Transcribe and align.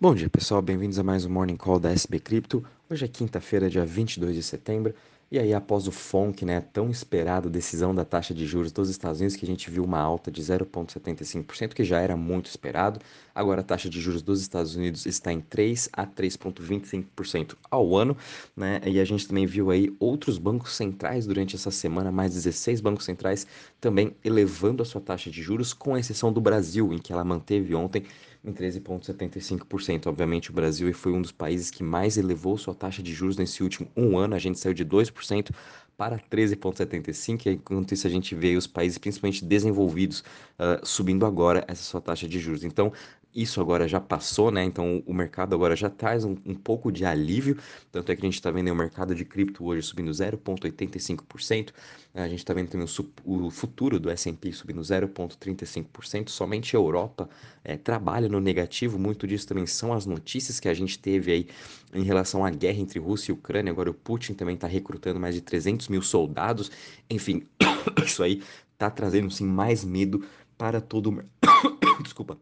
Bom 0.00 0.12
dia 0.12 0.28
pessoal, 0.28 0.60
bem-vindos 0.60 0.98
a 0.98 1.04
mais 1.04 1.24
um 1.24 1.30
Morning 1.30 1.56
Call 1.56 1.78
da 1.78 1.92
SB 1.92 2.18
Cripto. 2.18 2.64
Hoje 2.90 3.04
é 3.04 3.08
quinta-feira, 3.08 3.70
dia 3.70 3.86
22 3.86 4.34
de 4.34 4.42
setembro, 4.42 4.92
e 5.30 5.38
aí 5.38 5.54
após 5.54 5.86
o 5.86 5.92
FONC, 5.92 6.44
né, 6.44 6.60
tão 6.60 6.90
esperado 6.90 7.48
decisão 7.48 7.94
da 7.94 8.04
taxa 8.04 8.34
de 8.34 8.44
juros 8.44 8.72
dos 8.72 8.90
Estados 8.90 9.20
Unidos, 9.20 9.36
que 9.36 9.44
a 9.44 9.48
gente 9.48 9.70
viu 9.70 9.84
uma 9.84 10.00
alta 10.00 10.32
de 10.32 10.42
0,75%, 10.42 11.74
que 11.74 11.84
já 11.84 12.00
era 12.00 12.16
muito 12.16 12.46
esperado, 12.46 13.00
agora 13.32 13.60
a 13.60 13.64
taxa 13.64 13.88
de 13.88 14.00
juros 14.00 14.20
dos 14.20 14.40
Estados 14.42 14.74
Unidos 14.74 15.06
está 15.06 15.32
em 15.32 15.40
3 15.40 15.88
a 15.92 16.04
3,25% 16.04 17.54
ao 17.70 17.96
ano, 17.96 18.16
né, 18.56 18.80
e 18.84 19.00
a 19.00 19.04
gente 19.04 19.28
também 19.28 19.46
viu 19.46 19.70
aí 19.70 19.94
outros 20.00 20.38
bancos 20.38 20.74
centrais 20.74 21.24
durante 21.24 21.54
essa 21.54 21.70
semana, 21.70 22.10
mais 22.10 22.34
16 22.34 22.80
bancos 22.80 23.04
centrais 23.04 23.46
também 23.80 24.14
elevando 24.24 24.82
a 24.82 24.86
sua 24.86 25.00
taxa 25.00 25.30
de 25.30 25.40
juros, 25.40 25.72
com 25.72 25.96
exceção 25.96 26.32
do 26.32 26.40
Brasil, 26.40 26.92
em 26.92 26.98
que 26.98 27.12
ela 27.12 27.24
manteve 27.24 27.74
ontem 27.76 28.04
em 28.44 28.52
13,75%. 28.52 30.06
Obviamente, 30.06 30.50
o 30.50 30.52
Brasil 30.52 30.92
foi 30.92 31.12
um 31.12 31.22
dos 31.22 31.32
países 31.32 31.70
que 31.70 31.82
mais 31.82 32.18
elevou 32.18 32.58
sua 32.58 32.74
taxa 32.74 33.02
de 33.02 33.12
juros 33.12 33.36
nesse 33.36 33.62
último 33.62 33.88
um 33.96 34.18
ano. 34.18 34.34
A 34.34 34.38
gente 34.38 34.58
saiu 34.58 34.74
de 34.74 34.84
2% 34.84 35.50
para 35.96 36.18
13,75%. 36.18 37.46
Enquanto 37.46 37.92
isso, 37.92 38.06
a 38.06 38.10
gente 38.10 38.34
vê 38.34 38.56
os 38.56 38.66
países, 38.66 38.98
principalmente 38.98 39.44
desenvolvidos, 39.44 40.20
uh, 40.58 40.84
subindo 40.84 41.24
agora 41.24 41.64
essa 41.66 41.82
sua 41.82 42.00
taxa 42.00 42.28
de 42.28 42.38
juros. 42.38 42.64
Então, 42.64 42.92
isso 43.34 43.60
agora 43.60 43.88
já 43.88 44.00
passou, 44.00 44.50
né? 44.50 44.62
Então 44.62 45.02
o 45.06 45.12
mercado 45.12 45.54
agora 45.54 45.74
já 45.74 45.90
traz 45.90 46.24
um, 46.24 46.36
um 46.46 46.54
pouco 46.54 46.92
de 46.92 47.04
alívio. 47.04 47.58
Tanto 47.90 48.12
é 48.12 48.16
que 48.16 48.22
a 48.22 48.26
gente 48.26 48.34
está 48.34 48.50
vendo 48.50 48.70
o 48.70 48.76
mercado 48.76 49.14
de 49.14 49.24
cripto 49.24 49.64
hoje 49.64 49.82
subindo 49.82 50.10
0,85%. 50.10 51.72
A 52.14 52.28
gente 52.28 52.38
está 52.38 52.54
vendo 52.54 52.68
também 52.68 52.86
o, 53.24 53.46
o, 53.46 53.50
futuro 53.50 53.98
do 53.98 54.08
SP 54.14 54.52
subindo 54.52 54.80
0,35%. 54.80 56.28
Somente 56.28 56.76
a 56.76 56.78
Europa 56.78 57.28
é, 57.64 57.76
trabalha 57.76 58.28
no 58.28 58.40
negativo. 58.40 58.98
Muito 58.98 59.26
disso 59.26 59.48
também 59.48 59.66
são 59.66 59.92
as 59.92 60.06
notícias 60.06 60.60
que 60.60 60.68
a 60.68 60.74
gente 60.74 60.96
teve 60.96 61.32
aí 61.32 61.48
em 61.92 62.04
relação 62.04 62.44
à 62.44 62.50
guerra 62.50 62.78
entre 62.78 63.00
Rússia 63.00 63.32
e 63.32 63.34
Ucrânia. 63.34 63.72
Agora 63.72 63.90
o 63.90 63.94
Putin 63.94 64.34
também 64.34 64.54
está 64.54 64.68
recrutando 64.68 65.18
mais 65.18 65.34
de 65.34 65.40
300 65.40 65.88
mil 65.88 66.02
soldados. 66.02 66.70
Enfim, 67.10 67.42
isso 68.06 68.22
aí 68.22 68.42
está 68.72 68.88
trazendo 68.90 69.28
sim 69.30 69.46
mais 69.46 69.84
medo 69.84 70.24
para 70.56 70.80
todo 70.80 71.10
o. 71.10 71.22
Desculpa 72.02 72.38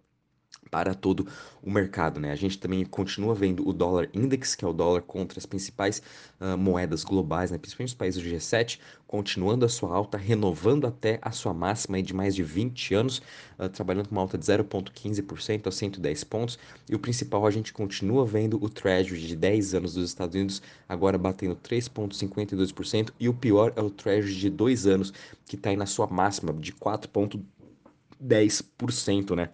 para 0.71 0.95
todo 0.95 1.27
o 1.63 1.71
mercado. 1.71 2.19
Né? 2.19 2.33
A 2.33 2.35
gente 2.35 2.59
também 2.59 2.83
continua 2.85 3.35
vendo 3.35 3.69
o 3.69 3.73
dólar 3.73 4.09
index, 4.15 4.55
que 4.55 4.65
é 4.65 4.69
o 4.69 4.73
dólar 4.73 5.03
contra 5.03 5.39
as 5.39 5.45
principais 5.45 6.03
uh, 6.41 6.57
moedas 6.57 7.05
globais, 7.05 7.51
né? 7.51 7.59
principalmente 7.59 7.91
os 7.91 7.95
países 7.95 8.23
do 8.23 8.29
G7, 8.29 8.79
continuando 9.07 9.67
a 9.67 9.69
sua 9.69 9.95
alta, 9.95 10.17
renovando 10.17 10.87
até 10.87 11.19
a 11.21 11.31
sua 11.31 11.53
máxima 11.53 12.03
de 12.03 12.15
mais 12.15 12.35
de 12.35 12.43
20 12.43 12.95
anos, 12.95 13.21
uh, 13.59 13.69
trabalhando 13.69 14.09
com 14.09 14.15
uma 14.15 14.23
alta 14.23 14.39
de 14.39 14.47
0,15% 14.47 15.67
a 15.67 15.71
110 15.71 16.25
pontos. 16.25 16.59
E 16.89 16.95
o 16.95 16.99
principal, 16.99 17.47
a 17.47 17.51
gente 17.51 17.71
continua 17.73 18.25
vendo 18.25 18.59
o 18.63 18.69
Treasury 18.69 19.21
de 19.21 19.37
10 19.37 19.75
anos 19.75 19.95
dos 19.95 20.09
Estados 20.09 20.35
Unidos 20.35 20.63
agora 20.89 21.19
batendo 21.19 21.55
3,52%. 21.57 23.11
E 23.21 23.29
o 23.29 23.35
pior 23.35 23.75
é 23.77 23.83
o 23.83 23.91
Treasury 23.91 24.35
de 24.35 24.49
2 24.49 24.87
anos, 24.87 25.13
que 25.45 25.57
está 25.57 25.69
aí 25.69 25.77
na 25.77 25.87
sua 25.87 26.07
máxima 26.07 26.55
de 26.55 26.73
4,10%, 26.73 29.37
né? 29.37 29.51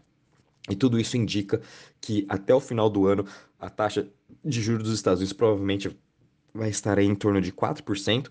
E 0.68 0.76
tudo 0.76 0.98
isso 0.98 1.16
indica 1.16 1.60
que 2.00 2.26
até 2.28 2.54
o 2.54 2.60
final 2.60 2.90
do 2.90 3.06
ano 3.06 3.26
a 3.58 3.68
taxa 3.70 4.08
de 4.44 4.60
juros 4.62 4.84
dos 4.84 4.94
Estados 4.94 5.20
Unidos 5.20 5.32
provavelmente 5.32 5.96
vai 6.54 6.68
estar 6.68 6.98
em 6.98 7.14
torno 7.14 7.40
de 7.40 7.52
4%. 7.52 8.30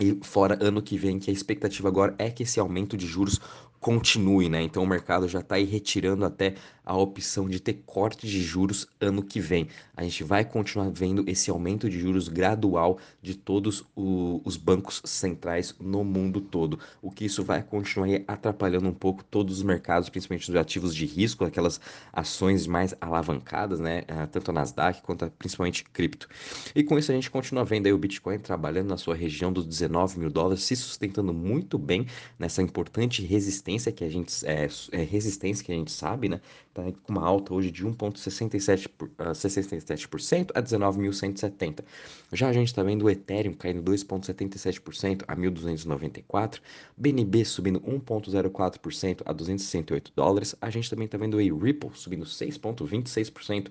E 0.00 0.18
fora 0.22 0.58
ano 0.62 0.80
que 0.80 0.96
vem, 0.96 1.18
que 1.18 1.30
a 1.30 1.32
expectativa 1.32 1.88
agora 1.88 2.14
é 2.16 2.30
que 2.30 2.42
esse 2.42 2.58
aumento 2.58 2.96
de 2.96 3.06
juros 3.06 3.38
continue, 3.80 4.48
né? 4.48 4.62
Então 4.62 4.82
o 4.82 4.86
mercado 4.86 5.26
já 5.26 5.40
está 5.40 5.54
aí 5.54 5.64
retirando 5.64 6.24
até 6.24 6.54
a 6.84 6.96
opção 6.96 7.48
de 7.48 7.60
ter 7.60 7.82
corte 7.86 8.26
de 8.26 8.42
juros 8.42 8.86
ano 9.00 9.22
que 9.22 9.40
vem. 9.40 9.68
A 9.96 10.02
gente 10.02 10.24
vai 10.24 10.44
continuar 10.44 10.90
vendo 10.90 11.24
esse 11.28 11.50
aumento 11.50 11.88
de 11.88 11.98
juros 12.00 12.28
gradual 12.28 12.98
de 13.22 13.34
todos 13.34 13.84
o, 13.94 14.40
os 14.44 14.56
bancos 14.56 15.00
centrais 15.04 15.74
no 15.78 16.02
mundo 16.02 16.40
todo. 16.40 16.78
O 17.00 17.10
que 17.10 17.24
isso 17.24 17.44
vai 17.44 17.62
continuar 17.62 18.08
atrapalhando 18.26 18.88
um 18.88 18.94
pouco 18.94 19.22
todos 19.24 19.58
os 19.58 19.62
mercados, 19.62 20.08
principalmente 20.08 20.50
os 20.50 20.56
ativos 20.56 20.94
de 20.94 21.06
risco, 21.06 21.44
aquelas 21.44 21.80
ações 22.12 22.66
mais 22.66 22.94
alavancadas, 23.00 23.78
né? 23.78 24.02
Ah, 24.08 24.26
tanto 24.26 24.50
a 24.50 24.54
Nasdaq 24.54 25.00
quanto 25.02 25.24
a, 25.24 25.30
principalmente 25.30 25.84
cripto. 25.84 26.28
E 26.74 26.82
com 26.82 26.98
isso 26.98 27.12
a 27.12 27.14
gente 27.14 27.30
continua 27.30 27.64
vendo 27.64 27.86
aí 27.86 27.92
o 27.92 27.98
Bitcoin 27.98 28.38
trabalhando 28.38 28.88
na 28.88 28.96
sua 28.96 29.14
região 29.14 29.52
dos 29.52 29.64
19 29.64 30.18
mil 30.18 30.30
dólares, 30.30 30.64
se 30.64 30.74
sustentando 30.74 31.32
muito 31.32 31.78
bem 31.78 32.06
nessa 32.38 32.60
importante 32.62 33.22
resistência 33.22 33.69
que 33.78 34.04
a 34.04 34.08
gente 34.08 34.32
é, 34.46 34.68
é 34.92 35.02
resistência 35.02 35.64
que 35.64 35.72
a 35.72 35.74
gente 35.74 35.92
sabe, 35.92 36.28
né? 36.28 36.40
Tá 36.72 36.82
com 37.02 37.12
uma 37.12 37.24
alta 37.26 37.52
hoje 37.52 37.70
de 37.70 37.84
1,67% 37.84 38.86
uh, 39.02 39.32
67% 39.32 40.50
a 40.54 40.62
19.170. 40.62 41.84
Já 42.32 42.48
a 42.48 42.52
gente 42.52 42.68
está 42.68 42.82
vendo 42.82 43.04
o 43.04 43.10
Ethereum 43.10 43.54
caindo 43.54 43.82
2,77% 43.82 45.24
a 45.26 45.36
1.294, 45.36 46.60
BNB 46.96 47.44
subindo 47.44 47.80
1,04% 47.80 49.22
a 49.24 49.32
268 49.32 50.12
dólares. 50.14 50.54
A 50.60 50.70
gente 50.70 50.88
também 50.88 51.06
está 51.06 51.18
vendo 51.18 51.38
aí 51.38 51.52
Ripple 51.52 51.90
subindo 51.94 52.24
6,26% 52.24 53.68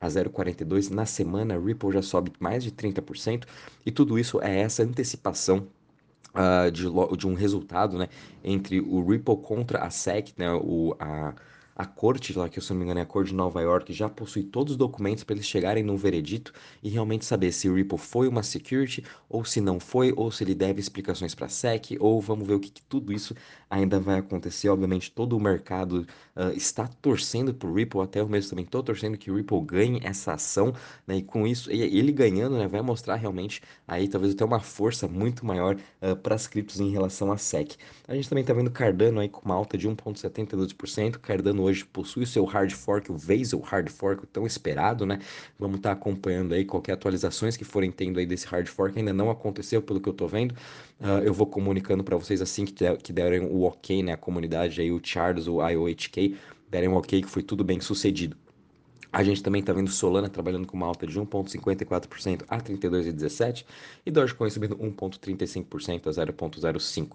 a 0.00 0.08
0,42 0.08 0.90
na 0.90 1.06
semana. 1.06 1.58
Ripple 1.58 1.92
já 1.92 2.02
sobe 2.02 2.32
mais 2.38 2.62
de 2.62 2.70
30% 2.72 3.44
e 3.84 3.90
tudo 3.90 4.18
isso 4.18 4.40
é 4.42 4.60
essa 4.60 4.82
antecipação 4.82 5.66
Uh, 6.34 6.70
de, 6.70 6.84
de, 7.16 7.26
um 7.26 7.34
resultado 7.34 7.98
né, 7.98 8.08
entre 8.44 8.80
o 8.80 9.02
Ripple 9.04 9.38
contra 9.38 9.82
a 9.82 9.90
SEC, 9.90 10.34
né, 10.36 10.52
o, 10.52 10.94
a, 11.00 11.34
a 11.78 11.86
corte 11.86 12.36
lá, 12.36 12.48
que 12.48 12.60
se 12.60 12.70
não 12.70 12.78
me 12.78 12.84
engano 12.84 12.98
é 12.98 13.04
a 13.04 13.06
corte 13.06 13.28
de 13.28 13.36
Nova 13.36 13.62
York, 13.62 13.92
já 13.92 14.08
possui 14.08 14.42
todos 14.42 14.72
os 14.72 14.76
documentos 14.76 15.22
para 15.22 15.36
eles 15.36 15.46
chegarem 15.46 15.84
no 15.84 15.96
veredito 15.96 16.52
e 16.82 16.88
realmente 16.88 17.24
saber 17.24 17.52
se 17.52 17.68
o 17.68 17.74
Ripple 17.76 17.96
foi 17.96 18.26
uma 18.26 18.42
security 18.42 19.04
ou 19.28 19.44
se 19.44 19.60
não 19.60 19.78
foi, 19.78 20.12
ou 20.16 20.32
se 20.32 20.42
ele 20.42 20.56
deve 20.56 20.80
explicações 20.80 21.36
para 21.36 21.46
a 21.46 21.48
SEC, 21.48 21.96
ou 22.00 22.20
vamos 22.20 22.48
ver 22.48 22.54
o 22.54 22.60
que, 22.60 22.68
que, 22.70 22.82
tudo 22.82 23.12
isso 23.12 23.32
ainda 23.70 24.00
vai 24.00 24.18
acontecer. 24.18 24.68
Obviamente, 24.68 25.12
todo 25.12 25.36
o 25.36 25.40
mercado 25.40 26.04
uh, 26.34 26.50
está 26.56 26.88
torcendo 27.00 27.54
para 27.54 27.68
o 27.68 27.74
Ripple, 27.74 28.00
até 28.00 28.18
eu 28.20 28.28
mesmo 28.28 28.50
também 28.50 28.64
estou 28.64 28.82
torcendo 28.82 29.16
que 29.16 29.30
o 29.30 29.36
Ripple 29.36 29.60
ganhe 29.60 30.00
essa 30.02 30.32
ação, 30.32 30.74
né? 31.06 31.18
E 31.18 31.22
com 31.22 31.46
isso, 31.46 31.70
ele 31.70 32.10
ganhando, 32.10 32.56
né, 32.58 32.66
vai 32.66 32.82
mostrar 32.82 33.14
realmente 33.14 33.62
aí 33.86 34.08
talvez 34.08 34.34
até 34.34 34.44
uma 34.44 34.58
força 34.60 35.06
muito 35.06 35.46
maior 35.46 35.76
uh, 36.02 36.16
para 36.16 36.34
as 36.34 36.48
criptos 36.48 36.80
em 36.80 36.90
relação 36.90 37.30
à 37.30 37.38
SEC. 37.38 37.76
A 38.08 38.14
gente 38.14 38.28
também 38.28 38.42
está 38.42 38.52
vendo 38.52 38.70
Cardano 38.70 39.20
aí 39.20 39.28
com 39.28 39.42
uma 39.44 39.54
alta 39.54 39.78
de 39.78 39.88
1,72%, 39.88 41.18
Cardano 41.18 41.67
hoje 41.68 41.84
possui 41.84 42.24
o 42.24 42.26
seu 42.26 42.44
hard 42.44 42.72
fork, 42.72 43.10
o 43.10 43.16
Vasil 43.16 43.60
hard 43.60 43.88
fork, 43.88 44.26
tão 44.26 44.46
esperado, 44.46 45.06
né? 45.06 45.18
Vamos 45.58 45.76
estar 45.76 45.94
tá 45.94 46.00
acompanhando 46.00 46.54
aí 46.54 46.64
qualquer 46.64 46.92
atualizações 46.92 47.56
que 47.56 47.64
forem 47.64 47.90
tendo 47.90 48.18
aí 48.18 48.26
desse 48.26 48.46
hard 48.46 48.66
fork, 48.66 48.98
ainda 48.98 49.12
não 49.12 49.30
aconteceu 49.30 49.80
pelo 49.80 50.00
que 50.00 50.08
eu 50.08 50.12
tô 50.12 50.26
vendo. 50.26 50.52
Uh, 51.00 51.22
eu 51.24 51.32
vou 51.32 51.46
comunicando 51.46 52.02
para 52.02 52.16
vocês 52.16 52.42
assim 52.42 52.64
que, 52.64 52.72
der, 52.72 52.96
que 52.96 53.12
derem 53.12 53.40
o 53.40 53.62
ok, 53.62 54.02
né? 54.02 54.12
A 54.12 54.16
comunidade 54.16 54.80
aí, 54.80 54.90
o 54.90 55.00
Charles, 55.02 55.46
o 55.46 55.66
IOHK, 55.66 56.36
derem 56.70 56.88
o 56.88 56.94
ok 56.94 57.22
que 57.22 57.28
foi 57.28 57.42
tudo 57.42 57.64
bem 57.64 57.80
sucedido. 57.80 58.36
A 59.10 59.24
gente 59.24 59.42
também 59.42 59.60
está 59.60 59.72
vendo 59.72 59.90
Solana 59.90 60.28
trabalhando 60.28 60.66
com 60.66 60.76
uma 60.76 60.86
alta 60.86 61.06
de 61.06 61.18
1,54% 61.18 62.44
a 62.46 62.60
32,17% 62.60 63.64
e 64.04 64.10
Dogecoin 64.10 64.50
subindo 64.50 64.76
1,35% 64.76 66.08
a 66.08 66.10
0,05%. 66.10 67.08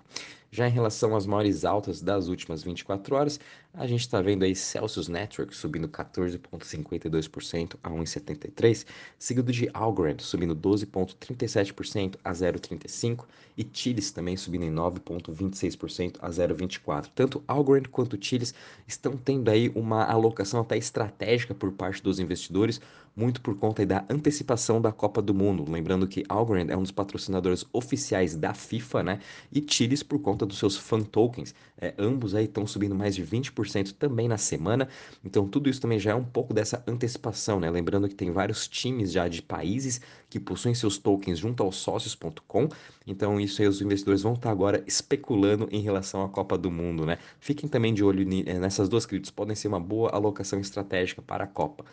Já 0.53 0.67
em 0.67 0.71
relação 0.71 1.15
às 1.15 1.25
maiores 1.25 1.65
altas 1.65 1.99
das 1.99 2.27
últimas 2.27 2.61
24 2.61 3.15
horas, 3.15 3.39
a 3.73 3.87
gente 3.87 4.01
está 4.01 4.21
vendo 4.21 4.43
aí 4.43 4.55
Celsius 4.55 5.07
Network 5.07 5.55
subindo 5.55 5.87
14,52% 5.87 7.75
a 7.83 7.89
1,73%, 7.89 8.85
seguido 9.17 9.51
de 9.51 9.67
Algorand 9.73 10.17
subindo 10.19 10.55
12,37% 10.55 12.17
a 12.23 12.31
0,35% 12.31 13.25
e 13.57 13.67
Chiles 13.71 14.11
também 14.11 14.37
subindo 14.37 14.65
em 14.65 14.71
9,26% 14.71 16.17
a 16.21 16.29
0,24%. 16.29 17.09
Tanto 17.15 17.43
Algorand 17.47 17.85
quanto 17.91 18.23
Chiles 18.23 18.53
estão 18.87 19.17
tendo 19.17 19.49
aí 19.49 19.71
uma 19.73 20.03
alocação 20.03 20.61
até 20.61 20.77
estratégica 20.77 21.55
por 21.55 21.71
parte 21.71 22.03
dos 22.03 22.19
investidores, 22.19 22.79
muito 23.15 23.41
por 23.41 23.55
conta 23.57 23.85
da 23.85 24.03
antecipação 24.09 24.81
da 24.81 24.91
Copa 24.91 25.21
do 25.21 25.33
Mundo. 25.33 25.69
Lembrando 25.69 26.07
que 26.07 26.23
Algorand 26.27 26.69
é 26.69 26.77
um 26.77 26.81
dos 26.81 26.91
patrocinadores 26.91 27.65
oficiais 27.71 28.35
da 28.35 28.53
FIFA, 28.53 29.03
né? 29.03 29.19
E 29.51 29.63
Chiles 29.67 30.01
por 30.01 30.19
conta 30.19 30.42
dos 30.45 30.59
seus 30.59 30.77
fan 30.77 31.03
tokens. 31.05 31.53
É, 31.83 31.93
ambos 31.97 32.33
aí 32.33 32.45
estão 32.45 32.65
subindo 32.65 32.95
mais 32.95 33.13
de 33.13 33.21
20% 33.25 33.91
também 33.99 34.25
na 34.25 34.37
semana. 34.37 34.87
Então 35.21 35.45
tudo 35.49 35.69
isso 35.69 35.81
também 35.81 35.99
já 35.99 36.11
é 36.11 36.15
um 36.15 36.23
pouco 36.23 36.53
dessa 36.53 36.81
antecipação, 36.87 37.59
né? 37.59 37.69
Lembrando 37.69 38.07
que 38.07 38.15
tem 38.15 38.31
vários 38.31 38.69
times 38.69 39.11
já 39.11 39.27
de 39.27 39.41
países 39.41 39.99
que 40.29 40.39
possuem 40.39 40.73
seus 40.73 40.97
tokens 40.97 41.39
junto 41.39 41.61
ao 41.61 41.73
sócios.com. 41.73 42.69
Então 43.05 43.37
isso 43.37 43.61
aí 43.61 43.67
os 43.67 43.81
investidores 43.81 44.21
vão 44.21 44.33
estar 44.33 44.49
agora 44.49 44.81
especulando 44.87 45.67
em 45.71 45.81
relação 45.81 46.23
à 46.23 46.29
Copa 46.29 46.57
do 46.57 46.71
Mundo, 46.71 47.05
né? 47.05 47.17
Fiquem 47.37 47.67
também 47.67 47.93
de 47.93 48.01
olho 48.01 48.25
eh, 48.47 48.57
nessas 48.57 48.87
duas 48.87 49.05
criptos, 49.05 49.29
podem 49.29 49.55
ser 49.55 49.67
uma 49.67 49.79
boa 49.79 50.09
alocação 50.11 50.61
estratégica 50.61 51.21
para 51.21 51.43
a 51.43 51.47
Copa. 51.47 51.83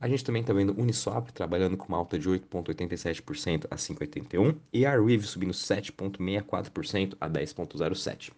A 0.00 0.08
gente 0.08 0.24
também 0.24 0.42
está 0.42 0.52
vendo 0.52 0.80
Uniswap 0.80 1.28
trabalhando 1.30 1.76
com 1.76 1.86
uma 1.88 1.98
alta 1.98 2.18
de 2.18 2.28
8,87% 2.28 3.66
a 3.68 3.74
5,81% 3.74 4.56
e 4.72 4.86
a 4.86 4.92
Arweave 4.92 5.26
subindo 5.26 5.52
7,64% 5.52 7.16
a 7.20 7.28
10,07%. 7.28 8.30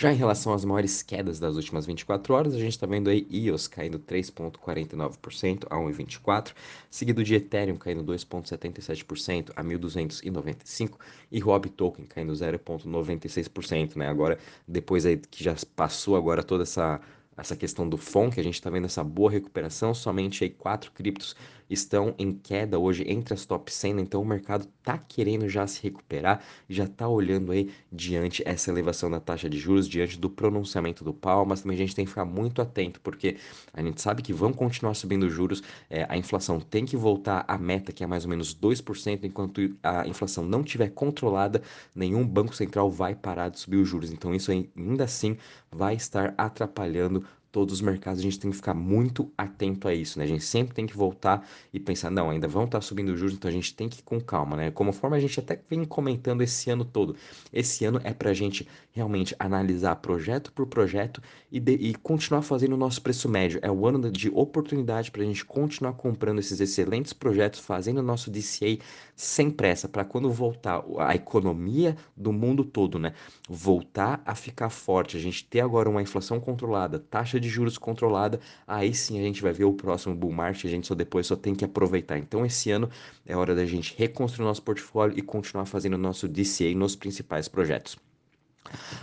Já 0.00 0.12
em 0.12 0.16
relação 0.16 0.54
às 0.54 0.64
maiores 0.64 1.02
quedas 1.02 1.40
das 1.40 1.56
últimas 1.56 1.84
24 1.84 2.32
horas, 2.32 2.54
a 2.54 2.58
gente 2.60 2.70
está 2.70 2.86
vendo 2.86 3.10
aí 3.10 3.26
EOS 3.32 3.66
caindo 3.66 3.98
3,49% 3.98 5.66
a 5.68 5.74
1,24, 5.76 6.54
seguido 6.88 7.24
de 7.24 7.34
Ethereum 7.34 7.76
caindo 7.76 8.04
2,77% 8.04 9.50
a 9.56 9.64
1.295 9.64 10.98
e 11.32 11.42
Huobi 11.42 11.68
Token 11.70 12.04
caindo 12.06 12.32
0,96%, 12.32 13.96
né? 13.96 14.06
Agora, 14.06 14.38
depois 14.68 15.04
aí 15.04 15.16
que 15.16 15.42
já 15.42 15.56
passou 15.74 16.14
agora 16.14 16.44
toda 16.44 16.62
essa 16.62 17.00
essa 17.36 17.56
questão 17.56 17.88
do 17.88 17.96
FOM, 17.96 18.30
que 18.30 18.40
a 18.40 18.42
gente 18.42 18.54
está 18.54 18.68
vendo 18.68 18.86
essa 18.86 19.04
boa 19.04 19.30
recuperação, 19.30 19.94
somente 19.94 20.42
aí 20.42 20.50
quatro 20.50 20.90
criptos 20.90 21.36
estão 21.68 22.14
em 22.18 22.32
queda 22.32 22.78
hoje 22.78 23.04
entre 23.06 23.34
as 23.34 23.44
top 23.44 23.72
100, 23.72 23.94
né? 23.94 24.02
então 24.02 24.22
o 24.22 24.24
mercado 24.24 24.66
está 24.78 24.96
querendo 24.96 25.48
já 25.48 25.66
se 25.66 25.82
recuperar, 25.82 26.42
já 26.68 26.84
está 26.84 27.08
olhando 27.08 27.52
aí 27.52 27.70
diante 27.92 28.42
essa 28.46 28.70
elevação 28.70 29.10
da 29.10 29.20
taxa 29.20 29.48
de 29.48 29.58
juros, 29.58 29.88
diante 29.88 30.18
do 30.18 30.30
pronunciamento 30.30 31.04
do 31.04 31.12
Powell, 31.12 31.44
mas 31.44 31.62
também 31.62 31.74
a 31.76 31.78
gente 31.78 31.94
tem 31.94 32.04
que 32.04 32.10
ficar 32.10 32.24
muito 32.24 32.62
atento, 32.62 33.00
porque 33.00 33.36
a 33.72 33.82
gente 33.82 34.00
sabe 34.00 34.22
que 34.22 34.32
vão 34.32 34.52
continuar 34.52 34.94
subindo 34.94 35.24
os 35.24 35.32
juros, 35.32 35.62
é, 35.90 36.06
a 36.08 36.16
inflação 36.16 36.58
tem 36.60 36.86
que 36.86 36.96
voltar 36.96 37.44
à 37.46 37.58
meta, 37.58 37.92
que 37.92 38.02
é 38.02 38.06
mais 38.06 38.24
ou 38.24 38.30
menos 38.30 38.54
2%, 38.54 39.24
enquanto 39.24 39.76
a 39.82 40.06
inflação 40.06 40.44
não 40.44 40.62
estiver 40.62 40.90
controlada, 40.90 41.62
nenhum 41.94 42.26
banco 42.26 42.54
central 42.54 42.90
vai 42.90 43.14
parar 43.14 43.48
de 43.48 43.58
subir 43.58 43.76
os 43.76 43.88
juros, 43.88 44.12
então 44.12 44.34
isso 44.34 44.50
ainda 44.50 45.04
assim 45.04 45.36
vai 45.70 45.94
estar 45.94 46.34
atrapalhando 46.36 47.24
todos 47.50 47.74
os 47.74 47.80
mercados, 47.80 48.20
a 48.20 48.22
gente 48.22 48.38
tem 48.38 48.50
que 48.50 48.56
ficar 48.56 48.74
muito 48.74 49.32
atento 49.36 49.88
a 49.88 49.94
isso, 49.94 50.18
né? 50.18 50.24
A 50.24 50.28
gente 50.28 50.44
sempre 50.44 50.74
tem 50.74 50.86
que 50.86 50.96
voltar 50.96 51.48
e 51.72 51.80
pensar, 51.80 52.10
não, 52.10 52.30
ainda 52.30 52.46
vão 52.46 52.64
estar 52.64 52.80
subindo 52.80 53.10
os 53.10 53.18
juros, 53.18 53.34
então 53.34 53.48
a 53.48 53.52
gente 53.52 53.74
tem 53.74 53.88
que 53.88 54.00
ir 54.00 54.02
com 54.02 54.20
calma, 54.20 54.56
né? 54.56 54.70
Como 54.70 54.92
forma 54.92 55.16
a 55.16 55.20
gente 55.20 55.40
até 55.40 55.58
vem 55.68 55.84
comentando 55.84 56.42
esse 56.42 56.70
ano 56.70 56.84
todo. 56.84 57.16
Esse 57.52 57.84
ano 57.84 58.00
é 58.04 58.12
para 58.12 58.30
a 58.30 58.34
gente 58.34 58.68
realmente 58.92 59.34
analisar 59.38 59.96
projeto 59.96 60.52
por 60.52 60.66
projeto 60.66 61.22
e, 61.50 61.58
de, 61.58 61.72
e 61.72 61.94
continuar 61.94 62.42
fazendo 62.42 62.74
o 62.74 62.76
nosso 62.76 63.00
preço 63.00 63.28
médio. 63.28 63.58
É 63.62 63.70
o 63.70 63.86
ano 63.86 64.10
de 64.10 64.30
oportunidade 64.30 65.10
para 65.10 65.22
a 65.22 65.24
gente 65.24 65.44
continuar 65.44 65.94
comprando 65.94 66.38
esses 66.38 66.60
excelentes 66.60 67.12
projetos, 67.12 67.60
fazendo 67.60 67.98
o 67.98 68.02
nosso 68.02 68.30
DCA 68.30 68.78
sem 69.16 69.50
pressa, 69.50 69.88
para 69.88 70.04
quando 70.04 70.30
voltar 70.30 70.84
a 70.98 71.14
economia 71.14 71.96
do 72.16 72.32
mundo 72.32 72.64
todo, 72.64 72.98
né? 72.98 73.14
Voltar 73.48 74.22
a 74.24 74.34
ficar 74.34 74.68
forte, 74.68 75.16
a 75.16 75.20
gente 75.20 75.44
ter 75.44 75.60
agora 75.60 75.88
uma 75.88 76.02
inflação 76.02 76.38
controlada, 76.38 76.98
taxa 76.98 77.37
taxa 77.38 77.40
de 77.40 77.48
juros 77.48 77.78
controlada, 77.78 78.40
aí 78.66 78.92
sim 78.92 79.18
a 79.18 79.22
gente 79.22 79.40
vai 79.40 79.52
ver 79.52 79.64
o 79.64 79.72
próximo 79.72 80.14
bull 80.14 80.32
market, 80.32 80.64
a 80.64 80.68
gente 80.68 80.86
só 80.86 80.94
depois 80.94 81.26
só 81.26 81.36
tem 81.36 81.54
que 81.54 81.64
aproveitar. 81.64 82.18
Então 82.18 82.44
esse 82.44 82.70
ano 82.70 82.90
é 83.24 83.36
hora 83.36 83.54
da 83.54 83.64
gente 83.64 83.94
reconstruir 83.96 84.44
nosso 84.44 84.62
portfólio 84.62 85.16
e 85.16 85.22
continuar 85.22 85.66
fazendo 85.66 85.94
o 85.94 85.98
nosso 85.98 86.28
DCA 86.28 86.74
nos 86.74 86.96
principais 86.96 87.48
projetos. 87.48 88.07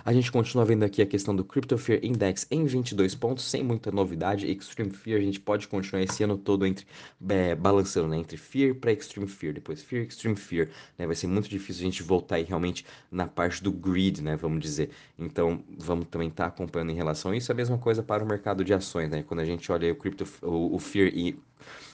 A 0.03 0.13
gente 0.13 0.31
continua 0.31 0.65
vendo 0.65 0.83
aqui 0.83 1.01
a 1.01 1.05
questão 1.05 1.35
do 1.35 1.43
Crypto 1.43 1.77
Fear 1.77 1.99
Index 2.03 2.47
em 2.49 2.65
22 2.65 3.15
pontos, 3.15 3.45
sem 3.45 3.63
muita 3.63 3.91
novidade. 3.91 4.49
Extreme 4.51 4.91
Fear 4.91 5.19
a 5.19 5.23
gente 5.23 5.39
pode 5.39 5.67
continuar 5.67 6.03
esse 6.03 6.23
ano 6.23 6.37
todo 6.37 6.65
entre 6.65 6.85
é, 7.29 7.55
balançando 7.55 8.07
né, 8.07 8.17
entre 8.17 8.37
Fear 8.37 8.75
para 8.75 8.91
Extreme 8.91 9.27
Fear, 9.27 9.53
depois 9.53 9.81
Fear, 9.81 10.05
Extreme 10.05 10.35
Fear. 10.35 10.69
Né, 10.97 11.05
vai 11.05 11.15
ser 11.15 11.27
muito 11.27 11.49
difícil 11.49 11.81
a 11.81 11.85
gente 11.85 12.03
voltar 12.03 12.35
aí 12.35 12.43
realmente 12.43 12.85
na 13.11 13.27
parte 13.27 13.63
do 13.63 13.71
greed, 13.71 14.21
né, 14.21 14.35
vamos 14.35 14.59
dizer. 14.59 14.89
Então 15.17 15.63
vamos 15.77 16.07
também 16.07 16.27
estar 16.27 16.45
tá 16.45 16.49
acompanhando 16.49 16.91
em 16.91 16.95
relação 16.95 17.31
a 17.31 17.37
isso. 17.37 17.51
A 17.51 17.55
mesma 17.55 17.77
coisa 17.77 18.03
para 18.03 18.23
o 18.23 18.27
mercado 18.27 18.63
de 18.63 18.73
ações, 18.73 19.09
né? 19.09 19.23
Quando 19.23 19.39
a 19.39 19.45
gente 19.45 19.71
olha 19.71 19.91
o 19.91 19.95
Crypto, 19.95 20.27
o, 20.41 20.75
o 20.75 20.79
Fear 20.79 21.11
e 21.13 21.37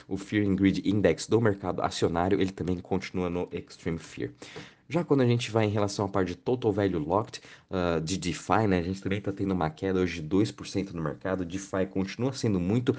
o 0.07 0.17
Fear 0.17 0.45
and 0.45 0.56
Greed 0.56 0.81
Index 0.85 1.27
do 1.27 1.39
mercado 1.39 1.81
acionário, 1.81 2.41
ele 2.41 2.51
também 2.51 2.77
continua 2.79 3.29
no 3.29 3.47
Extreme 3.51 3.97
Fear. 3.97 4.31
Já 4.91 5.05
quando 5.05 5.21
a 5.21 5.25
gente 5.25 5.49
vai 5.49 5.63
em 5.63 5.69
relação 5.69 6.03
à 6.03 6.09
parte 6.09 6.27
de 6.27 6.35
Total 6.35 6.69
Value 6.69 6.99
Locked, 6.99 7.39
uh, 7.69 8.01
de 8.01 8.17
DeFi, 8.17 8.67
né, 8.67 8.79
a 8.79 8.81
gente 8.81 9.01
também 9.01 9.19
está 9.19 9.31
tendo 9.31 9.53
uma 9.53 9.69
queda 9.69 10.01
hoje 10.01 10.21
de 10.21 10.27
2% 10.27 10.91
no 10.91 11.01
mercado. 11.01 11.45
DeFi 11.45 11.85
continua 11.89 12.33
sendo 12.33 12.59
muito 12.59 12.93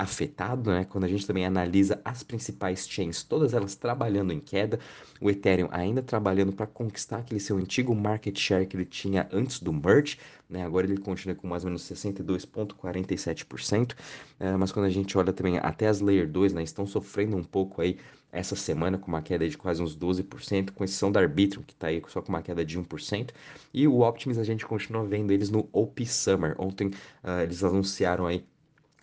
afetado, 0.00 0.70
né? 0.70 0.86
Quando 0.88 1.04
a 1.04 1.08
gente 1.08 1.26
também 1.26 1.44
analisa 1.44 2.00
as 2.04 2.22
principais 2.22 2.88
chains, 2.88 3.22
todas 3.22 3.52
elas 3.52 3.74
trabalhando 3.74 4.32
em 4.32 4.40
queda, 4.40 4.80
o 5.20 5.28
Ethereum 5.28 5.68
ainda 5.70 6.00
trabalhando 6.02 6.52
para 6.52 6.66
conquistar 6.66 7.18
aquele 7.18 7.38
seu 7.38 7.58
antigo 7.58 7.94
market 7.94 8.38
share 8.38 8.66
que 8.66 8.74
ele 8.76 8.86
tinha 8.86 9.28
antes 9.30 9.60
do 9.60 9.70
merge, 9.72 10.18
né? 10.48 10.64
Agora 10.64 10.86
ele 10.86 10.96
continua 10.96 11.36
com 11.36 11.46
mais 11.46 11.64
ou 11.64 11.70
menos 11.70 11.82
62,47%, 11.82 13.94
é, 14.38 14.56
mas 14.56 14.72
quando 14.72 14.86
a 14.86 14.90
gente 14.90 15.18
olha 15.18 15.34
também 15.34 15.58
até 15.58 15.86
as 15.86 16.00
Layer 16.00 16.26
2, 16.26 16.54
né, 16.54 16.62
estão 16.62 16.86
sofrendo 16.86 17.36
um 17.36 17.44
pouco 17.44 17.82
aí 17.82 17.98
essa 18.32 18.56
semana 18.56 18.96
com 18.96 19.08
uma 19.08 19.20
queda 19.20 19.46
de 19.48 19.58
quase 19.58 19.82
uns 19.82 19.96
12%, 19.96 20.70
com 20.70 20.84
exceção 20.84 21.12
da 21.12 21.20
Arbitrum, 21.20 21.62
que 21.62 21.74
está 21.74 21.88
aí 21.88 22.00
só 22.08 22.22
com 22.22 22.30
uma 22.30 22.40
queda 22.40 22.64
de 22.64 22.78
1%, 22.78 23.30
e 23.74 23.86
o 23.86 24.00
Optimus 24.00 24.38
a 24.38 24.44
gente 24.44 24.64
continua 24.64 25.04
vendo 25.04 25.30
eles 25.32 25.50
no 25.50 25.68
OP 25.72 26.06
Summer. 26.06 26.54
Ontem 26.58 26.86
uh, 26.88 27.40
eles 27.42 27.62
anunciaram 27.64 28.26
aí 28.26 28.44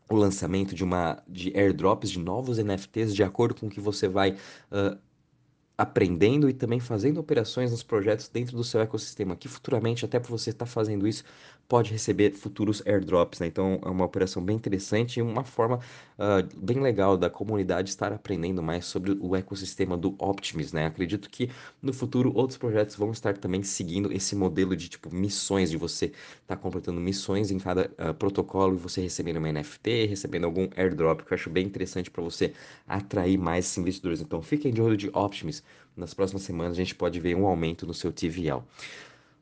o 0.09 0.15
lançamento 0.15 0.74
de 0.74 0.83
uma 0.83 1.21
de 1.27 1.51
airdrops 1.56 2.09
de 2.09 2.19
novos 2.19 2.57
NFTs 2.57 3.13
de 3.13 3.24
acordo 3.24 3.56
com 3.56 3.68
o 3.68 3.69
que 3.69 3.80
você 3.80 4.07
vai 4.07 4.31
uh, 4.31 4.98
aprendendo 5.77 6.50
e 6.50 6.53
também 6.53 6.79
fazendo 6.79 7.19
operações 7.19 7.69
nos 7.69 7.83
projetos 7.83 8.27
dentro 8.27 8.57
do 8.57 8.63
seu 8.63 8.81
ecossistema, 8.81 9.35
que 9.35 9.47
futuramente, 9.47 10.03
até 10.03 10.19
por 10.19 10.31
você 10.31 10.50
estar 10.50 10.65
tá 10.65 10.71
fazendo 10.71 11.07
isso, 11.07 11.24
pode 11.68 11.91
receber 11.91 12.31
futuros 12.31 12.81
airdrops, 12.85 13.39
né? 13.39 13.47
Então 13.47 13.79
é 13.83 13.89
uma 13.89 14.06
operação 14.06 14.44
bem 14.44 14.56
interessante 14.56 15.18
e 15.18 15.21
uma 15.21 15.44
forma 15.44 15.77
uh, 16.18 16.57
bem 16.57 16.79
legal 16.79 17.18
da 17.18 17.29
comunidade 17.29 17.89
estar 17.89 18.13
aprendendo 18.13 18.63
mais 18.63 18.85
sobre 18.85 19.18
o 19.19 19.35
ecossistema 19.35 19.97
do 19.97 20.15
Optimus, 20.18 20.71
né? 20.71 20.85
Acredito 20.85 21.29
que 21.29 21.50
no 21.81 21.94
futuro 21.94 22.31
outros 22.33 22.57
projetos 22.57 22.95
vão 22.95 23.12
estar 23.12 23.38
também 23.38 23.63
seguindo 23.63 24.12
esse 24.13 24.35
modelo 24.35 24.75
de 24.75 24.88
tipo 24.89 25.13
missões, 25.13 25.69
de 25.69 25.77
você 25.77 26.06
estar 26.06 26.15
tá 26.47 26.57
completando 26.57 27.01
missões 27.01 27.51
em 27.51 27.59
cada 27.59 27.91
uh, 28.00 28.13
protocolo 28.13 28.75
e 28.75 28.77
você 28.77 29.01
recebendo 29.01 29.38
uma 29.38 29.51
NFT, 29.51 30.06
recebendo 30.07 30.45
algum 30.45 30.69
airdrop, 30.75 31.21
que 31.21 31.33
eu 31.33 31.35
acho 31.35 31.50
bem 31.50 31.65
interessante 31.65 32.09
para 32.09 32.24
você 32.24 32.53
atrair 32.88 33.38
mais 33.38 33.77
investidores. 33.77 34.21
Então 34.21 34.41
fiquem 34.41 34.74
de 34.74 34.81
olho 34.81 34.95
de 34.95 35.09
Optimus 35.09 35.62
nas 35.96 36.14
próximas 36.14 36.44
semanas 36.44 36.74
a 36.74 36.75
gente 36.75 36.96
pode 36.96 37.19
ver 37.19 37.36
um 37.36 37.46
aumento 37.46 37.86
no 37.86 37.94
seu 37.94 38.12
TVL. 38.12 38.64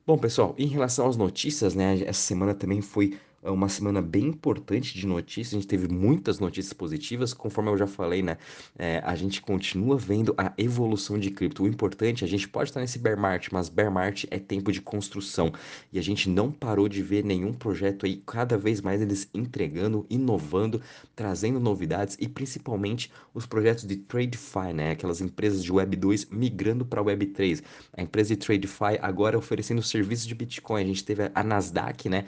Bom, 0.08 0.18
pessoal, 0.18 0.54
em 0.58 0.68
relação 0.68 1.08
às 1.08 1.18
notícias, 1.18 1.74
né, 1.74 2.02
essa 2.06 2.22
semana 2.22 2.54
também 2.54 2.82
foi 2.82 3.18
uma 3.52 3.70
semana 3.70 4.02
bem 4.02 4.26
importante 4.26 4.94
de 4.98 5.06
notícias. 5.06 5.54
A 5.54 5.58
gente 5.58 5.68
teve 5.68 5.88
muitas 5.88 6.40
notícias 6.40 6.74
positivas, 6.74 7.34
conforme 7.34 7.70
eu 7.70 7.78
já 7.78 7.88
falei, 7.88 8.22
né? 8.22 8.38
É, 8.78 9.02
a 9.04 9.16
gente 9.16 9.42
continua 9.42 9.98
vendo 9.98 10.34
a 10.38 10.54
evolução 10.58 11.18
de 11.20 11.32
cripto. 11.32 11.64
O 11.64 11.68
importante, 11.68 12.24
a 12.24 12.28
gente 12.28 12.48
pode 12.48 12.70
estar 12.70 12.80
nesse 12.80 13.00
bear 13.00 13.18
market, 13.18 13.52
mas 13.52 13.70
bear 13.70 13.92
market 13.92 14.26
é 14.32 14.40
tempo 14.40 14.72
de 14.72 14.82
construção 14.82 15.52
e 15.92 16.00
a 16.00 16.02
gente 16.02 16.30
não 16.30 16.52
parou 16.52 16.88
de 16.88 17.02
ver 17.02 17.24
nenhum 17.24 17.54
projeto 17.54 18.06
aí, 18.06 18.22
cada 18.26 18.58
vez 18.58 18.82
mais 18.82 19.02
eles 19.02 19.30
entregando, 19.34 20.06
inovando, 20.10 20.82
trazendo 21.16 21.60
novidades 21.60 22.18
e 22.20 22.28
principalmente 22.28 23.12
os 23.34 23.46
projetos 23.46 23.86
de 23.86 23.96
TradeFi, 23.98 24.74
né? 24.74 24.92
Aquelas 24.92 25.22
empresas 25.22 25.64
de 25.64 25.72
Web 25.72 25.96
2 25.96 26.26
migrando 26.26 26.86
para 26.86 27.02
Web 27.02 27.28
3. 27.28 27.64
A 27.94 28.02
empresa 28.02 28.36
de 28.36 28.38
TradeFi 28.38 29.00
agora 29.02 29.38
oferecendo 29.38 29.82
serviços 29.82 30.26
de 30.26 30.36
Bitcoin. 30.36 30.84
A 30.84 30.88
gente 30.88 31.04
teve 31.04 31.32
a 31.34 31.44
Nasdaq, 31.44 32.10
né? 32.10 32.26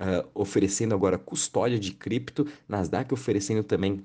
Uh, 0.00 0.28
oferecendo 0.34 0.94
agora 0.94 1.18
custódia 1.18 1.78
de 1.78 1.92
cripto, 1.92 2.46
Nasdaq 2.68 3.12
oferecendo 3.12 3.62
também 3.62 4.04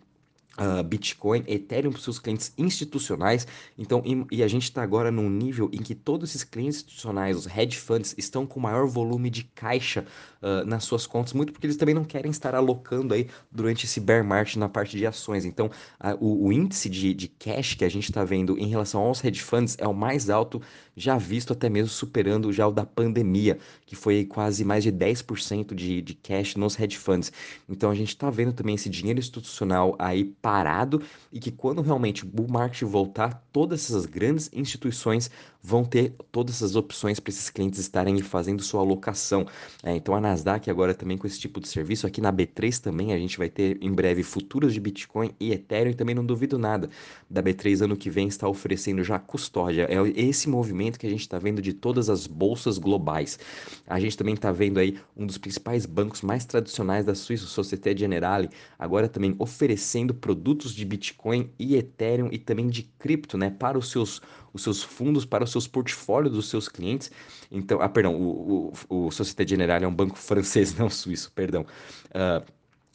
Uh, 0.56 0.84
Bitcoin, 0.84 1.44
Ethereum 1.48 1.92
para 1.92 2.00
seus 2.00 2.20
clientes 2.20 2.54
institucionais. 2.58 3.48
Então, 3.76 4.04
e, 4.06 4.38
e 4.38 4.44
a 4.44 4.48
gente 4.48 4.66
está 4.66 4.84
agora 4.84 5.10
num 5.10 5.28
nível 5.28 5.68
em 5.74 5.82
que 5.82 5.96
todos 5.96 6.30
esses 6.30 6.44
clientes 6.44 6.78
institucionais, 6.78 7.36
os 7.36 7.48
hedge 7.48 7.80
funds, 7.80 8.14
estão 8.20 8.46
com 8.46 8.60
maior 8.60 8.86
volume 8.86 9.32
de 9.32 9.46
caixa 9.46 10.06
uh, 10.44 10.66
nas 10.66 10.84
suas 10.84 11.08
contas, 11.08 11.34
muito 11.34 11.52
porque 11.54 11.66
eles 11.66 11.78
também 11.78 11.96
não 11.96 12.04
querem 12.04 12.30
estar 12.30 12.54
alocando 12.54 13.14
aí 13.14 13.28
durante 13.52 13.86
esse 13.86 14.00
bear 14.00 14.24
market 14.24 14.58
na 14.58 14.70
parte 14.70 14.98
de 14.98 15.08
ações. 15.08 15.46
Então, 15.46 15.68
uh, 16.00 16.16
o, 16.20 16.48
o, 16.48 16.54
índice 16.54 16.90
de, 16.90 17.14
de 17.14 17.28
cash 17.28 17.74
que 17.74 17.86
a 17.86 17.90
gente 17.90 18.10
está 18.10 18.24
vendo 18.24 18.58
em 18.58 18.68
relação 18.68 19.02
aos 19.02 19.24
hedge 19.24 19.42
funds 19.42 19.76
é 19.80 19.88
o 19.88 19.94
mais 19.94 20.30
alto 20.30 20.62
já 20.96 21.18
visto, 21.18 21.54
até 21.54 21.70
mesmo 21.70 21.90
superando 21.90 22.54
já 22.54 22.68
o 22.68 22.72
da 22.72 22.86
pandemia, 22.86 23.58
que 23.86 23.96
foi 23.96 24.26
quase 24.26 24.64
mais 24.64 24.84
de 24.84 24.92
10% 24.92 25.74
de, 25.74 26.02
de 26.02 26.14
cash 26.14 26.56
nos 26.56 26.80
hedge 26.80 26.98
funds. 26.98 27.32
Então, 27.68 27.90
a 27.90 27.96
gente 27.96 28.10
está 28.10 28.30
vendo 28.30 28.54
também 28.54 28.76
esse 28.76 28.90
dinheiro 28.90 29.20
institucional 29.20 29.96
aí 29.98 30.26
parado 30.44 31.02
e 31.32 31.40
que 31.40 31.50
quando 31.50 31.82
realmente 31.82 32.26
o 32.26 32.28
bull 32.28 32.50
market 32.50 32.84
voltar, 32.84 33.42
todas 33.54 33.86
essas 33.86 34.06
grandes 34.06 34.50
instituições 34.52 35.32
vão 35.64 35.86
ter 35.86 36.14
todas 36.30 36.56
essas 36.56 36.76
opções 36.76 37.22
para 37.22 37.32
esses 37.32 37.50
clientes 37.50 37.80
estarem 37.80 38.22
fazendo 38.22 38.62
sua 38.62 38.82
alocação. 38.82 39.48
É, 39.82 39.96
então 39.96 40.14
a 40.14 40.20
Nasdaq 40.20 40.70
agora 40.70 40.94
também 40.94 41.18
com 41.18 41.26
esse 41.26 41.40
tipo 41.40 41.62
de 41.62 41.70
serviço, 41.70 42.06
aqui 42.06 42.20
na 42.20 42.34
B3 42.34 42.78
também 42.82 43.14
a 43.14 43.18
gente 43.18 43.38
vai 43.38 43.50
ter 43.50 43.78
em 43.82 43.90
breve 43.90 44.22
futuros 44.22 44.74
de 44.74 44.82
Bitcoin 44.82 45.34
e 45.40 45.54
Ethereum 45.54 45.92
e 45.92 45.96
também 45.96 46.14
não 46.14 46.26
duvido 46.26 46.60
nada 46.60 46.90
da 47.30 47.42
B3 47.42 47.86
ano 47.86 47.96
que 47.96 48.10
vem 48.10 48.28
está 48.28 48.46
oferecendo 48.46 49.02
já 49.02 49.18
custódia. 49.18 49.88
É 49.90 50.20
esse 50.20 50.50
movimento 50.50 51.00
que 51.00 51.08
a 51.08 51.10
gente 51.10 51.22
está 51.22 51.40
vendo 51.40 51.62
de 51.62 51.72
todas 51.72 52.10
as 52.10 52.28
bolsas 52.28 52.78
globais. 52.78 53.40
A 53.88 53.98
gente 53.98 54.18
também 54.18 54.34
está 54.34 54.52
vendo 54.52 54.78
aí 54.78 55.00
um 55.16 55.26
dos 55.26 55.38
principais 55.38 55.86
bancos 55.86 56.22
mais 56.22 56.44
tradicionais 56.44 57.06
da 57.06 57.16
Suíça, 57.16 57.46
Societe 57.46 57.98
Generale, 57.98 58.50
agora 58.78 59.08
também 59.08 59.34
oferecendo 59.40 60.14
produtos 60.14 60.33
produtos 60.34 60.74
de 60.74 60.84
Bitcoin 60.84 61.52
e 61.60 61.76
Ethereum 61.76 62.30
e 62.32 62.40
também 62.40 62.68
de 62.68 62.84
cripto, 62.98 63.38
né, 63.38 63.52
para 63.52 63.78
os 63.78 63.92
seus, 63.92 64.20
os 64.52 64.64
seus 64.64 64.82
fundos, 64.82 65.26
para 65.26 65.44
os 65.44 65.52
seus 65.52 65.68
portfólios 65.68 66.34
dos 66.34 66.50
seus 66.50 66.68
clientes. 66.68 67.12
Então, 67.52 67.80
ah, 67.80 67.88
perdão, 67.88 68.16
o, 68.16 68.74
o, 68.90 69.06
o 69.06 69.12
Société 69.12 69.46
Générale 69.48 69.86
é 69.86 69.88
um 69.88 69.94
banco 69.94 70.18
francês, 70.18 70.76
não 70.76 70.90
suíço, 70.90 71.32
perdão. 71.34 71.62
Uh, 72.10 72.44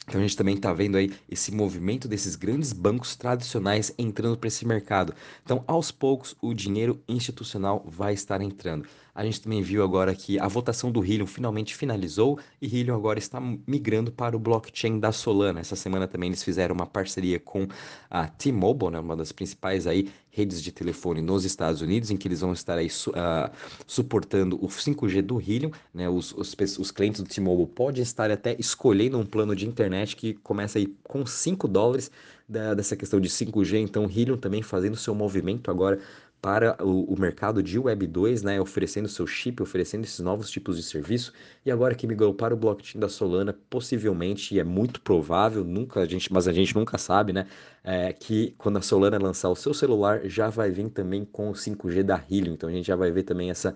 então 0.05 0.19
a 0.19 0.23
gente 0.23 0.35
também 0.35 0.55
está 0.55 0.73
vendo 0.73 0.97
aí 0.97 1.13
esse 1.29 1.51
movimento 1.51 2.07
desses 2.07 2.35
grandes 2.35 2.73
bancos 2.73 3.15
tradicionais 3.15 3.93
entrando 3.97 4.37
para 4.37 4.47
esse 4.47 4.65
mercado. 4.67 5.13
Então, 5.43 5.63
aos 5.67 5.91
poucos, 5.91 6.35
o 6.41 6.53
dinheiro 6.53 7.01
institucional 7.07 7.85
vai 7.87 8.13
estar 8.15 8.41
entrando. 8.41 8.85
A 9.19 9.25
gente 9.25 9.41
também 9.41 9.61
viu 9.61 9.83
agora 9.83 10.15
que 10.15 10.39
a 10.39 10.47
votação 10.47 10.89
do 10.89 11.03
Helium 11.03 11.27
finalmente 11.27 11.75
finalizou 11.75 12.39
e 12.61 12.67
Helium 12.67 12.95
agora 12.95 13.19
está 13.19 13.37
migrando 13.67 14.13
para 14.13 14.33
o 14.33 14.39
blockchain 14.39 14.97
da 14.97 15.11
Solana. 15.11 15.59
Essa 15.59 15.75
semana 15.75 16.07
também 16.07 16.29
eles 16.29 16.41
fizeram 16.41 16.73
uma 16.73 16.85
parceria 16.85 17.37
com 17.37 17.67
a 18.09 18.29
T-Mobile, 18.29 18.91
né, 18.91 18.99
uma 19.01 19.17
das 19.17 19.33
principais 19.33 19.85
aí 19.85 20.09
redes 20.31 20.63
de 20.63 20.71
telefone 20.71 21.21
nos 21.21 21.43
Estados 21.43 21.81
Unidos, 21.81 22.09
em 22.09 22.15
que 22.15 22.29
eles 22.29 22.39
vão 22.39 22.53
estar 22.53 22.77
aí 22.77 22.87
uh, 22.87 23.51
suportando 23.85 24.55
o 24.63 24.69
5G 24.69 25.21
do 25.21 25.37
Helium. 25.37 25.71
Né, 25.93 26.07
os, 26.07 26.31
os, 26.31 26.55
os 26.77 26.89
clientes 26.89 27.21
do 27.21 27.27
T-Mobile 27.27 27.67
podem 27.67 28.01
estar 28.01 28.31
até 28.31 28.55
escolhendo 28.57 29.19
um 29.19 29.25
plano 29.25 29.53
de 29.53 29.67
internet 29.67 30.15
que 30.15 30.35
começa 30.35 30.79
aí 30.79 30.95
com 31.03 31.25
5 31.25 31.67
dólares 31.67 32.09
da, 32.47 32.73
dessa 32.73 32.95
questão 32.95 33.19
de 33.19 33.27
5G. 33.27 33.79
Então, 33.79 34.05
o 34.05 34.09
Helium 34.09 34.37
também 34.37 34.61
fazendo 34.61 34.95
seu 34.95 35.13
movimento 35.13 35.69
agora 35.69 35.99
para 36.41 36.77
o, 36.83 37.13
o, 37.13 37.19
mercado 37.19 37.61
de 37.61 37.77
Web 37.77 38.07
2, 38.07 38.43
né, 38.43 38.61
oferecendo 38.61 39.09
seu 39.09 39.27
chip, 39.27 39.61
oferecendo 39.61 40.05
esses 40.05 40.19
novos 40.19 40.49
tipos 40.49 40.77
de 40.77 40.83
serviço, 40.83 41.33
e 41.65 41.71
agora 41.71 41.93
que 41.93 42.07
migrou 42.07 42.33
para 42.33 42.53
o 42.53 42.57
blockchain 42.57 42.99
da 42.99 43.09
Solana, 43.09 43.53
possivelmente, 43.69 44.55
e 44.55 44.59
é 44.59 44.63
muito 44.63 45.01
provável, 45.01 45.65
nunca 45.65 45.99
a 45.99 46.05
gente, 46.05 46.31
mas 46.31 46.47
a 46.47 46.53
gente 46.53 46.73
nunca 46.75 46.97
sabe, 46.97 47.33
né, 47.33 47.47
é, 47.83 48.13
que 48.13 48.55
quando 48.57 48.77
a 48.77 48.81
Solana 48.81 49.17
lançar 49.17 49.49
o 49.49 49.55
seu 49.55 49.73
celular, 49.73 50.21
já 50.25 50.49
vai 50.49 50.71
vir 50.71 50.89
também 50.89 51.25
com 51.25 51.49
o 51.49 51.53
5G 51.53 52.03
da 52.03 52.23
Helium, 52.29 52.53
então 52.53 52.69
a 52.69 52.71
gente 52.71 52.87
já 52.87 52.95
vai 52.95 53.11
ver 53.11 53.23
também 53.23 53.49
essa 53.49 53.75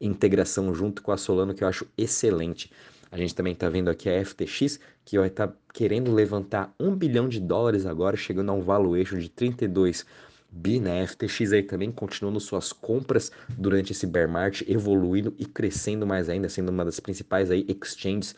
integração 0.00 0.74
junto 0.74 1.02
com 1.02 1.12
a 1.12 1.16
Solana, 1.16 1.54
que 1.54 1.62
eu 1.62 1.68
acho 1.68 1.86
excelente. 1.96 2.70
A 3.12 3.16
gente 3.16 3.34
também 3.34 3.52
está 3.52 3.68
vendo 3.68 3.90
aqui 3.90 4.08
a 4.08 4.24
FTX, 4.24 4.78
que 5.04 5.18
vai 5.18 5.28
estar 5.28 5.48
tá 5.48 5.54
querendo 5.74 6.12
levantar 6.12 6.72
um 6.78 6.94
bilhão 6.94 7.28
de 7.28 7.40
dólares 7.40 7.84
agora, 7.84 8.16
chegando 8.16 8.50
a 8.50 8.54
um 8.54 8.62
valuation 8.62 9.18
de 9.18 9.28
32 9.28 10.06
Bi, 10.52 10.80
né? 10.80 11.06
FTX 11.06 11.52
aí 11.52 11.62
também 11.62 11.92
continuando 11.92 12.40
suas 12.40 12.72
compras 12.72 13.30
durante 13.50 13.92
esse 13.92 14.06
bear 14.06 14.28
market, 14.28 14.68
evoluindo 14.68 15.34
e 15.38 15.46
crescendo 15.46 16.06
mais 16.06 16.28
ainda, 16.28 16.48
sendo 16.48 16.70
uma 16.70 16.84
das 16.84 16.98
principais 16.98 17.50
aí 17.50 17.64
exchanges 17.68 18.34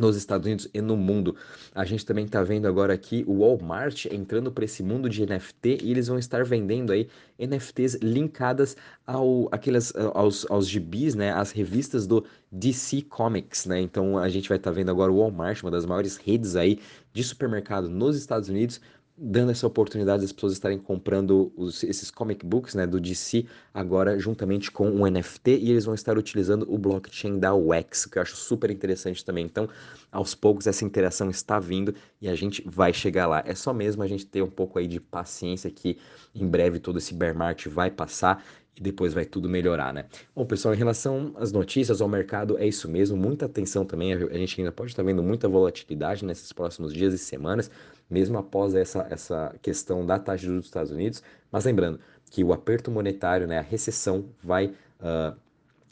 nos 0.00 0.16
Estados 0.16 0.46
Unidos 0.46 0.68
e 0.72 0.80
no 0.80 0.96
mundo. 0.96 1.36
A 1.74 1.84
gente 1.84 2.04
também 2.06 2.24
está 2.24 2.42
vendo 2.42 2.66
agora 2.66 2.94
aqui 2.94 3.24
o 3.26 3.40
Walmart 3.40 4.06
entrando 4.06 4.50
para 4.50 4.64
esse 4.64 4.82
mundo 4.82 5.08
de 5.08 5.24
NFT 5.24 5.78
e 5.82 5.90
eles 5.90 6.08
vão 6.08 6.18
estar 6.18 6.44
vendendo 6.44 6.92
aí 6.92 7.08
NFTs 7.38 7.96
linkadas 7.96 8.76
ao, 9.06 9.48
aquelas, 9.52 9.92
aos, 10.14 10.50
aos 10.50 10.68
gibis, 10.68 11.14
né, 11.14 11.32
as 11.32 11.50
revistas 11.50 12.06
do 12.06 12.24
DC 12.50 13.02
Comics, 13.02 13.66
né? 13.66 13.80
Então 13.80 14.18
a 14.18 14.28
gente 14.28 14.48
vai 14.48 14.56
estar 14.58 14.70
tá 14.70 14.74
vendo 14.74 14.90
agora 14.90 15.12
o 15.12 15.18
Walmart, 15.18 15.62
uma 15.62 15.70
das 15.70 15.84
maiores 15.84 16.16
redes 16.16 16.56
aí 16.56 16.78
de 17.12 17.22
supermercado 17.22 17.88
nos 17.88 18.16
Estados 18.16 18.48
Unidos, 18.48 18.80
dando 19.22 19.52
essa 19.52 19.66
oportunidade 19.66 20.22
das 20.22 20.32
pessoas 20.32 20.54
estarem 20.54 20.78
comprando 20.78 21.52
os, 21.54 21.84
esses 21.84 22.10
comic 22.10 22.44
books 22.46 22.74
né, 22.74 22.86
do 22.86 22.98
DC 22.98 23.44
agora 23.74 24.18
juntamente 24.18 24.70
com 24.70 24.88
um 24.88 25.06
NFT 25.06 25.58
e 25.58 25.70
eles 25.70 25.84
vão 25.84 25.94
estar 25.94 26.16
utilizando 26.16 26.66
o 26.72 26.78
blockchain 26.78 27.38
da 27.38 27.54
UX, 27.54 28.06
que 28.06 28.16
eu 28.16 28.22
acho 28.22 28.34
super 28.34 28.70
interessante 28.70 29.22
também. 29.22 29.44
Então, 29.44 29.68
aos 30.10 30.34
poucos 30.34 30.66
essa 30.66 30.86
interação 30.86 31.28
está 31.28 31.60
vindo 31.60 31.94
e 32.18 32.30
a 32.30 32.34
gente 32.34 32.62
vai 32.66 32.94
chegar 32.94 33.26
lá. 33.26 33.42
É 33.46 33.54
só 33.54 33.74
mesmo 33.74 34.02
a 34.02 34.08
gente 34.08 34.24
ter 34.24 34.40
um 34.40 34.48
pouco 34.50 34.78
aí 34.78 34.86
de 34.86 34.98
paciência 34.98 35.70
que 35.70 35.98
em 36.34 36.48
breve 36.48 36.80
todo 36.80 36.98
esse 36.98 37.12
bear 37.12 37.36
market 37.36 37.70
vai 37.70 37.90
passar 37.90 38.42
e 38.80 38.82
depois 38.82 39.12
vai 39.12 39.26
tudo 39.26 39.48
melhorar, 39.48 39.92
né? 39.92 40.06
Bom, 40.34 40.44
pessoal, 40.46 40.74
em 40.74 40.78
relação 40.78 41.34
às 41.36 41.52
notícias, 41.52 42.00
ao 42.00 42.08
mercado, 42.08 42.56
é 42.58 42.66
isso 42.66 42.88
mesmo. 42.88 43.16
Muita 43.16 43.44
atenção 43.44 43.84
também. 43.84 44.14
A 44.14 44.38
gente 44.38 44.60
ainda 44.60 44.72
pode 44.72 44.90
estar 44.90 45.02
vendo 45.02 45.22
muita 45.22 45.46
volatilidade 45.46 46.24
nesses 46.24 46.50
próximos 46.52 46.92
dias 46.94 47.12
e 47.12 47.18
semanas, 47.18 47.70
mesmo 48.08 48.38
após 48.38 48.74
essa, 48.74 49.06
essa 49.10 49.54
questão 49.60 50.04
da 50.04 50.18
taxa 50.18 50.38
de 50.38 50.46
juros 50.46 50.62
dos 50.62 50.68
Estados 50.68 50.90
Unidos. 50.90 51.22
Mas 51.52 51.66
lembrando 51.66 52.00
que 52.30 52.42
o 52.42 52.52
aperto 52.52 52.90
monetário, 52.90 53.46
né, 53.46 53.58
a 53.58 53.62
recessão, 53.62 54.24
vai, 54.42 54.66
uh, 54.66 55.36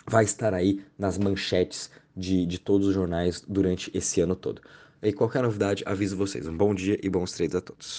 vai 0.07 0.25
estar 0.25 0.55
aí 0.55 0.83
nas 0.99 1.19
manchetes 1.19 1.91
de, 2.17 2.47
de 2.47 2.59
todos 2.59 2.89
os 2.89 2.95
jornais 2.95 3.45
durante 3.47 3.91
esse 3.95 4.21
ano 4.21 4.35
todo. 4.35 4.63
E 5.03 5.13
qualquer 5.13 5.43
novidade, 5.43 5.85
aviso 5.87 6.17
vocês. 6.17 6.47
Um 6.49 6.57
bom 6.57 6.75
dia 6.75 6.99
e 7.03 7.09
bons 7.09 7.33
trades 7.33 7.55
a 7.55 7.61
todos. 7.61 7.87